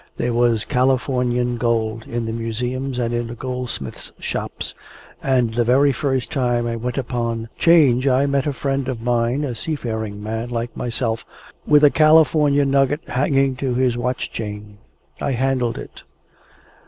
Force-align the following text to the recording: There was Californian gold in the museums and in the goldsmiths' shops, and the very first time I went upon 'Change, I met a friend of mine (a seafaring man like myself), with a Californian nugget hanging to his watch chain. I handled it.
There 0.17 0.33
was 0.33 0.65
Californian 0.65 1.57
gold 1.57 2.07
in 2.07 2.25
the 2.25 2.33
museums 2.33 2.97
and 2.97 3.13
in 3.13 3.27
the 3.27 3.35
goldsmiths' 3.35 4.11
shops, 4.17 4.73
and 5.21 5.53
the 5.53 5.63
very 5.63 5.91
first 5.93 6.31
time 6.31 6.65
I 6.65 6.75
went 6.75 6.97
upon 6.97 7.49
'Change, 7.59 8.07
I 8.07 8.25
met 8.25 8.47
a 8.47 8.51
friend 8.53 8.87
of 8.87 9.03
mine 9.03 9.43
(a 9.43 9.53
seafaring 9.53 10.23
man 10.23 10.49
like 10.49 10.75
myself), 10.75 11.23
with 11.67 11.83
a 11.83 11.91
Californian 11.91 12.71
nugget 12.71 13.01
hanging 13.09 13.55
to 13.57 13.75
his 13.75 13.95
watch 13.95 14.31
chain. 14.31 14.79
I 15.21 15.33
handled 15.33 15.77
it. 15.77 16.01